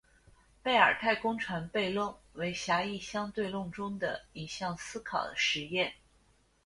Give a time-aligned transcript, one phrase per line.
[0.63, 5.93] 贝尔太空船悖论为狭义相对论中的一项思考实验。